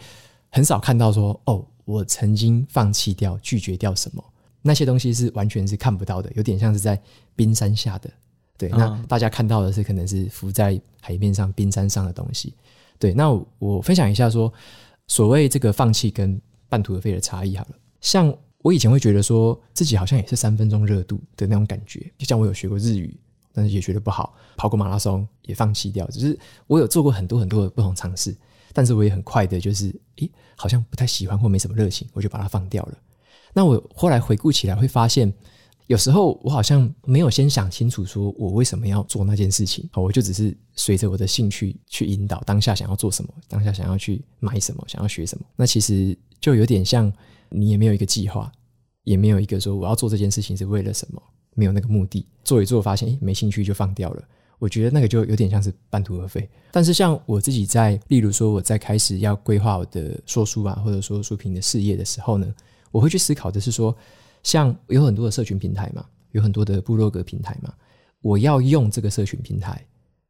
[0.50, 4.24] 很少看到说哦，我曾经放弃掉、拒绝掉什么
[4.62, 7.00] 那些东西是完全是看不到的，有点像是在
[7.36, 8.10] 冰山下的。
[8.56, 12.52] 对，那大家看到的是可能是浮在海面上冰山上的东西。
[12.98, 14.52] 对，那我，分享一下说，
[15.06, 17.70] 所谓这个放弃跟半途而废的差异好了。
[18.00, 23.16] 像我以前会觉得说自己好像也是三分钟热度的那种感觉，就像我有学过日语，
[23.52, 26.36] 但是也学得不好，跑过马拉松也放弃掉，只是
[26.66, 28.36] 我有做过很多很多的不同尝试。
[28.78, 32.98] 但是我也很快的，就是诶，好像不太喜欢或没什么热情，我就把它放掉了。
[33.52, 35.34] 那我后来回顾起来，会发现
[35.88, 45.44] 有时候我好像没有先想清楚，说我为什么要做那件事情，好我就只是随着我的兴趣去引导，当下想要做什么，当下想要去买什么，想要学什么。
[45.56, 47.12] 那其实就有点像
[47.48, 48.52] 你也没有一个计划，
[49.02, 51.20] 也没有一个说我要做这件事情是为了什么，
[51.54, 54.22] 没有那个目的，做一做发现诶，没兴趣就放掉了。
[54.58, 62.54] 我觉得那个就有点像是半途而废，但是像我自己在，例如说我在开始要规划我的说书啊，或者说书评的事业的时候呢，
[62.90, 63.96] 我会去思考的是说，
[64.42, 67.72] 像有很多的社群平台嘛，有很多的部落格平台嘛，
[68.20, 69.80] 我要用这个社群平台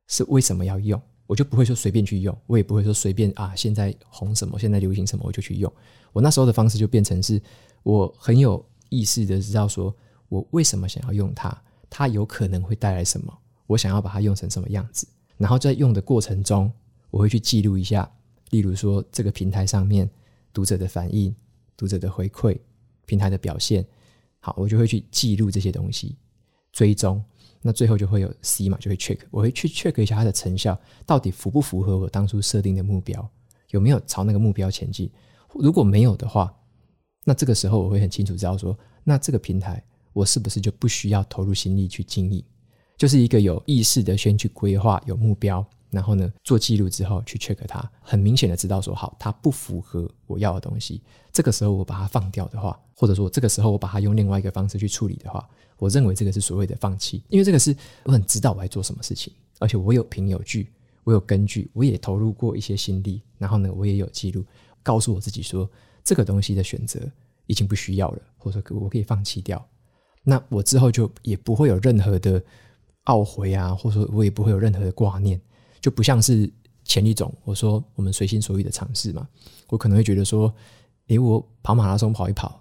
[0.09, 1.01] 是为什么要用？
[1.27, 5.71] 我就不会说随便去用，我也不会说随便啊，现在红什么，现在流行什么我就去用。
[6.13, 7.41] 我那时候的方式就变成是，
[7.83, 9.95] 我很有意识的知道说，
[10.31, 11.55] 我为什么想要用它，
[11.91, 13.39] 它有可能会带来什么，
[13.69, 15.07] 我想要把它用成什么样子。
[15.37, 16.69] 然后在用的过程中，
[17.11, 18.11] 我会去记录一下，
[18.51, 20.11] 例如说这个平台上面
[20.53, 21.33] 读者的反应、
[21.77, 22.59] 读者的回馈、
[23.07, 23.87] 平台的表现，
[24.41, 26.17] 好，我就会去记录这些东西，
[26.73, 27.23] 追踪。
[27.61, 33.29] 那最后就会有 C 嘛，就会 check，我会去 check 一下它的成效到底符不符合我当初设定的目标，
[33.71, 35.11] 有没有朝那个目标前进。
[35.55, 36.55] 如果没有的话，
[37.25, 42.43] 那这个时候我会很清楚知道说，那这个平台我是不是就不需要投入心力去经营，
[42.99, 51.01] 就是一个有意识的先去规划有目标，然后呢做记录之后去 check 它，很明显的知道说好，它不符合我要的东西。
[51.33, 55.49] 这个时候我把它放掉的话，或者说这个时候我把它用另外一个方式去处理的话。
[55.79, 60.69] 我认为这个是所谓的放弃，因为这个是我很知道我在做什么事情，而且我有凭有据，
[61.05, 64.45] 我有根据，我也投入过一些心力，然后呢，我也有记录，
[64.83, 65.71] 告诉我自己说
[66.03, 66.99] 这个东西的选择
[67.47, 69.65] 已经不需要了，或者说我可以放弃掉。
[70.25, 72.43] 那我之后就也不会有任何的
[73.09, 75.39] 懊悔啊，或者说我也不会有任何的挂念，
[75.81, 76.51] 就不像是
[76.85, 79.29] 前一种我说我们随心所欲的尝试嘛，
[79.69, 80.53] 我可能会觉得说，
[81.09, 82.61] 诶，我跑马拉松跑一跑，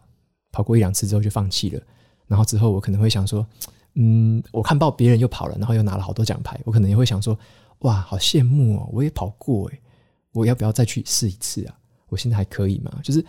[0.52, 1.82] 跑过一两次之后就放弃了。
[2.28, 3.46] 然后之后我可能会想说，
[3.94, 7.38] 嗯，我看到别人又跑了，然后又拿了好多奖牌，我可能也会想说，
[7.80, 9.80] 哇，好羡慕哦，我也跑过诶，
[10.34, 11.78] 我要不要再去试一次啊？
[12.10, 13.00] 我现在还可以吗？
[13.04, 13.24] 就是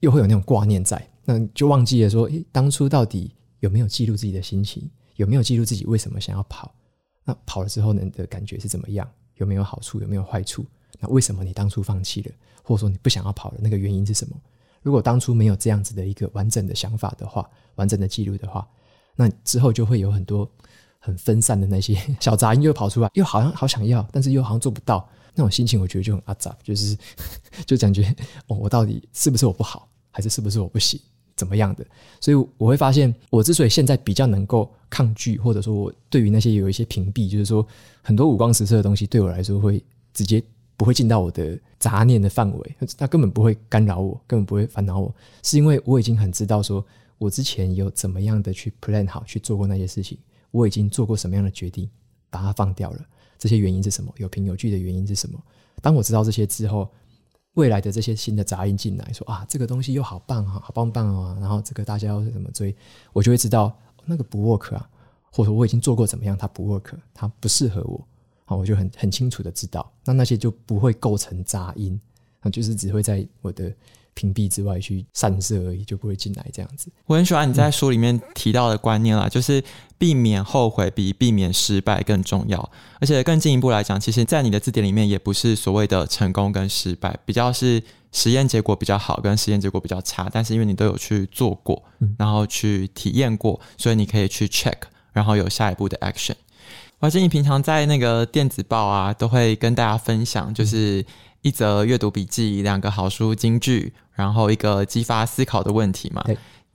[0.00, 4.90] 又会有那种挂念在，那就忘记了说，诶，当初到底有没有记录自己的心情？
[5.16, 6.74] 有没有记录自己为什么想要跑？
[7.24, 9.08] 那跑了之后呢，的感觉是怎么样？
[9.36, 10.00] 有没有好处？
[10.00, 10.64] 有没有坏处？
[11.00, 12.32] 那为什么你当初放弃了？
[12.62, 13.58] 或者说你不想要跑了？
[13.60, 14.36] 那个原因是什么？
[14.82, 18.68] 如果当初没有这样子的一个完整的想法的话，完整的记录的话，
[19.16, 20.50] 那之后就会有很多
[20.98, 26.96] 很分散的那些 小杂音又跑出来，又好像好想要，但是又好像做不到，那种心情我觉得就很阿杂，就是
[27.64, 28.14] 就感觉
[28.46, 31.00] 哦，我到底是不是我不好，还是是不是我不行，
[31.36, 31.84] 怎么样的？
[32.20, 37.66] 所以我会发现，我之所以现在比较能够抗拒，或者说我对于那些有一些屏蔽，就是说
[38.02, 40.42] 很多五光十色的东西对我来说会直接。
[40.76, 46.84] 不会进到我的杂念的范围，它根本不会干扰我，根本不会烦恼我，是因为我已经很知道说，
[47.16, 50.18] 我之前有怎么样的去 plan 好去做过那些事情，
[50.50, 51.88] 我已经做过什么样的决定，
[52.28, 52.98] 把它放掉了。
[53.38, 54.12] 这些原因是什么？
[54.16, 55.40] 有凭有据的原因是什么？
[55.80, 56.90] 当我知道这些之后，
[57.54, 62.74] 未来的这些新的杂音进来说啊，这个东西又好棒啊，好棒棒啊，然后这个大家要怎么追，
[63.12, 64.88] 我就会知道那个不 work 啊，
[65.30, 68.06] 或者我已经做过怎么样，它不 work，它不适合我。
[68.44, 71.98] 好，我就很很清楚的知道，那那些就不会构成杂音，
[72.52, 73.72] 就是只会在我的
[74.14, 76.90] 屏蔽之外去散射而已，就不会进来这样子。
[77.06, 79.62] 我很喜欢你在书里面提到的观念啦，嗯、就是
[79.98, 91.82] 避免后悔比避免失败更重要，而且更进一步来讲，其实，在你的字典里面也不是所谓的成功跟失败，比较是实验结果比较好跟实验结果比较差，但是因为你都有去做过，
[92.16, 94.76] 然后去体验过，所以你可以去 check，
[95.12, 96.34] 然后有下一步的 action。
[97.00, 101.04] 华臻，你平常在那个电子报啊，都会跟大家分享，就是
[101.42, 106.24] 一则阅读笔记、两个好书金句，然后一个激发思考的问题嘛。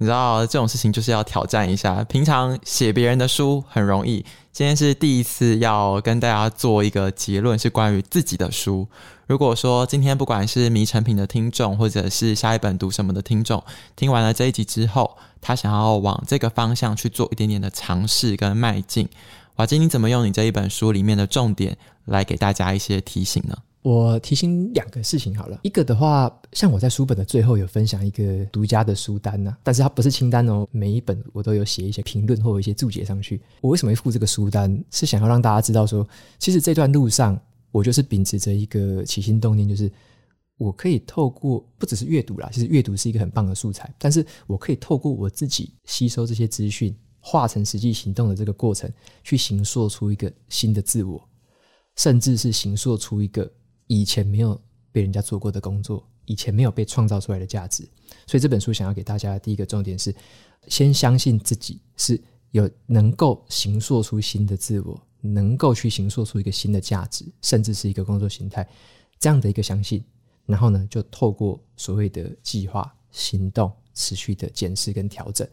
[0.01, 2.01] 你知道这种事情就是要挑战一下。
[2.05, 8.87] 平常写别人的书很容易，今天是第一次要跟大家做一个结论，是关于自己的书。
[9.27, 13.61] 如果说今天不管是迷成品的听众，或者是下一本读什么的听众，
[13.97, 19.09] 听完了这一集之后，他想要往这个方向去做一点点的尝试跟迈进。
[19.53, 23.57] 华臻，你怎么用你这一本书里面的重点来给大家一些提醒呢？
[23.81, 25.59] 我提醒两个事情好了。
[25.63, 33.41] 一个的话，像我在书本的最后有分享一个独家的书单呐、但是它不是清单哦，每一本我都有写一些评论或一些注解上去。
[33.61, 34.83] 我为什么会附这个书单？
[34.91, 37.39] 是想要让大家知道说，其实这段路上
[37.71, 39.91] 我就是秉持着一个起心动念，就是
[40.57, 46.95] 我可以透过不只是阅读啦，其实阅读是一个很棒的素材，但是我可以透过我自己吸收这些资讯。
[47.21, 48.89] 化成实际行动的这个过程，
[49.25, 51.21] 去形塑出一个新的自我，
[51.97, 53.51] 甚至是形塑出一个
[53.89, 54.57] 以前没有
[54.91, 57.83] 被人家做过的工作，以前没有被创造出来的价值。
[58.27, 60.13] 所以这本书想要给大家第一个重点是：
[60.67, 62.21] 先相信自己是
[62.51, 68.65] 有能够形塑出新的自我，能够去形塑出一个新的价值，甚至是一个工作形态
[69.19, 70.03] 这样的一个相信。
[70.45, 75.45] 然后呢，就透过所谓的计划、行动、持续的检视跟调整。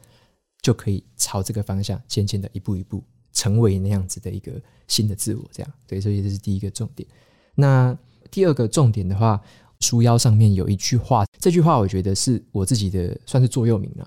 [0.62, 3.00] 就可以朝这个方向渐渐的一步一步
[3.32, 7.08] 成为那样子的一个新的自我，这样对，所以这是第一个重点。
[7.54, 7.96] 那
[8.36, 9.40] 第二个重点的话，
[9.80, 14.06] 书腰上面有一句话，这句话我觉得是我自己的算是座右铭了，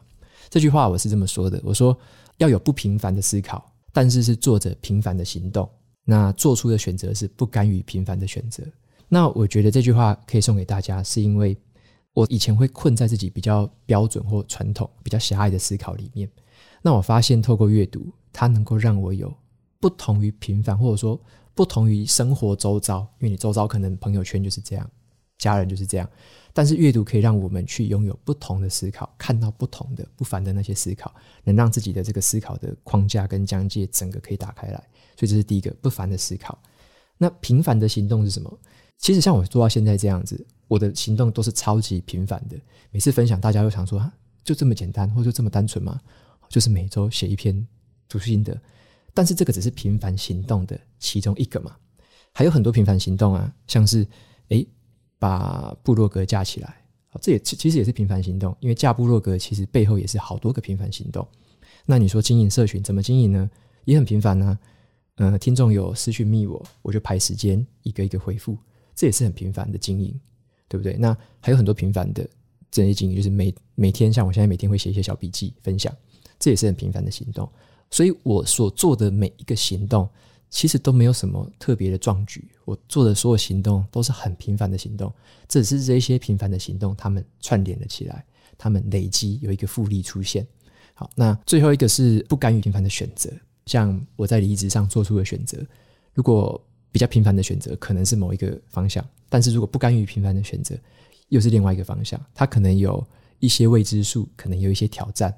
[0.52, 1.98] 这句话我是这么说的：我说
[2.38, 5.68] 要有不平凡的思考，但是是做着平凡的行动。
[6.06, 8.64] 那做出的选择是不甘于平凡的选择。
[9.08, 11.58] 那我觉得这句话可以送给大家，是因为
[12.14, 16.30] 我以前会困在自己比较标准或传统、比较狭隘的思考里面。
[16.84, 19.34] 那我发现透过阅读，它能够让我有
[19.80, 21.20] 不同于平凡，或者说
[21.60, 24.92] 不同于生活周遭，因为你周遭可能朋友圈就是这样，
[25.38, 26.10] 家人就是这样。
[26.54, 34.82] 但是阅读可以让我们去拥有不同的思考，看到不同的不凡的那些思考，能让自己的这个思考的框架跟疆界整个可以打开来。
[35.18, 36.58] 所以这是第一个不凡的思考。
[37.18, 38.58] 那平凡的行动是什么？
[38.98, 42.56] 其实像我做到现在这样子，我的行动都是超级平凡的。
[42.90, 44.10] 每次分享，大家都想说，啊，
[44.46, 46.00] 就这么简单，或者就这么单纯吗？
[46.48, 47.68] 就是每周写一篇
[48.08, 48.58] 读书心得。
[49.14, 51.76] 但是这个只是平凡行动的其中一个嘛，
[52.32, 54.08] 还有很多平凡行动啊，像是
[54.50, 54.68] 诶。
[55.22, 56.82] 把部落格架起来，
[57.20, 61.28] 这也其实也是平凡行动，因为架部落格其实背后也是好多个平凡行动。
[61.86, 63.52] 那你说经营社群怎么经营呢？
[63.84, 64.60] 也很平凡呢、啊。
[65.16, 68.58] 呃，听众有私讯密我，我就排时间一个一个回复，
[68.96, 70.18] 这也是很平凡的经营，
[70.70, 70.94] 对不对？
[70.94, 72.26] 那还有很多平凡的
[72.72, 75.94] 这些经营，就是每每天像我现在每天会写一些小笔记分享，
[76.40, 77.52] 这也是很平凡的行动。
[77.90, 80.08] 所以我所做的每一个行动。
[80.52, 85.14] 其实都没有什么特别的壮举，我做的所有行动都是很平凡的行动，
[85.48, 88.26] 只是这些平凡的行动，他们串联了起来，
[88.58, 90.44] 他们累积有一个复利出现。
[90.96, 93.30] 好，那最后一个是不甘于平凡的选择，
[93.68, 95.64] 像我在离职上做出的选择，
[96.16, 96.60] 如果
[96.92, 100.76] 比较平凡的选择可能是某一个方向，但是如果不甘于平凡的选择，
[101.28, 103.06] 又是另外一个方向，它可能有
[103.38, 105.32] 一些未知数，可能有一些挑战，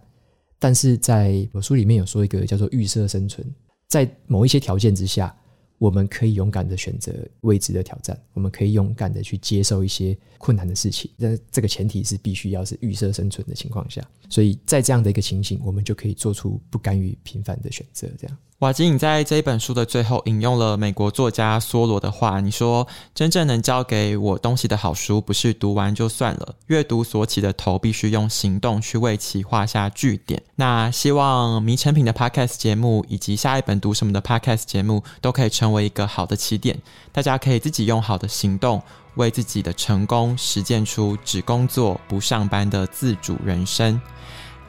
[0.62, 3.43] 但是在我书里面有说一个叫做预设生存。
[3.88, 5.36] 在某一些条件之下，
[5.80, 11.09] 我们可以勇敢的选择未知的挑战，我们可以勇敢的去接受一些困难的事情。
[11.18, 18.38] 但这个前提是必须要是预设生存的情况下，所以在这样的一个情形，我们就可以做出不甘于平凡的选择，这样。
[18.62, 36.80] 瓦基，你在这一本书的最后引用了美国作家梭罗的话，你说：“真正能教给我东西的好书，不是读完就算了，阅读所起的头，必须用行动去为其画下句点。”那希望迷成品的 Podcast 节目以及下一本读什么的 Podcast 节目，都可以成为一个好的起点，
[37.12, 38.80] 大家可以自己用好的行动，
[39.16, 43.99] 为自己的成功实践出只工作不上班的自主人生。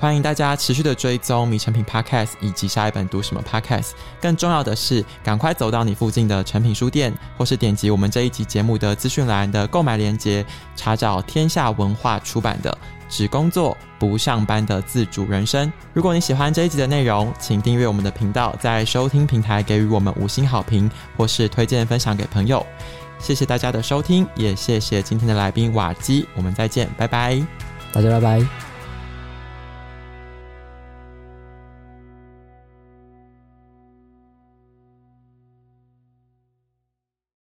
[0.03, 3.91] 欢迎大家持续的追踪迷成品 Podcast 以及下一本读什么 Podcast。
[4.21, 10.45] 更重要的是，赶快走到你附近的成品书店，或是点击我们这一集节目的资讯栏的购买链接，
[10.75, 12.77] 查找天下文化出版的
[13.09, 15.69] 《只工作不上班的自主人生》。
[15.93, 22.67] 如果你喜欢这一集的内容，请订阅我们的频道，在收听平台给予我们五星好评，或是推荐分享给朋友。
[23.21, 26.27] 谢谢大家的收听，也谢谢今天的来宾瓦基。
[26.35, 27.41] 我们再见，拜拜，
[27.93, 28.72] 大家拜拜。